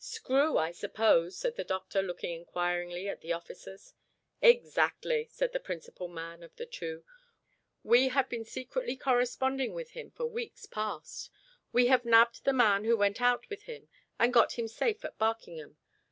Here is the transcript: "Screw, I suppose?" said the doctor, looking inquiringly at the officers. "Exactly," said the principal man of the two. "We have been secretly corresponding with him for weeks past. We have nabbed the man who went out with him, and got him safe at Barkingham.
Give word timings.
"Screw, 0.00 0.58
I 0.58 0.72
suppose?" 0.72 1.36
said 1.36 1.54
the 1.54 1.62
doctor, 1.62 2.02
looking 2.02 2.34
inquiringly 2.34 3.08
at 3.08 3.20
the 3.20 3.32
officers. 3.32 3.94
"Exactly," 4.42 5.28
said 5.30 5.52
the 5.52 5.60
principal 5.60 6.08
man 6.08 6.42
of 6.42 6.52
the 6.56 6.66
two. 6.66 7.04
"We 7.84 8.08
have 8.08 8.28
been 8.28 8.44
secretly 8.44 8.96
corresponding 8.96 9.72
with 9.72 9.90
him 9.92 10.10
for 10.10 10.26
weeks 10.26 10.66
past. 10.66 11.30
We 11.70 11.86
have 11.86 12.04
nabbed 12.04 12.42
the 12.44 12.52
man 12.52 12.82
who 12.82 12.96
went 12.96 13.20
out 13.22 13.48
with 13.48 13.62
him, 13.70 13.86
and 14.18 14.34
got 14.34 14.58
him 14.58 14.66
safe 14.66 15.04
at 15.04 15.16
Barkingham. 15.16 15.76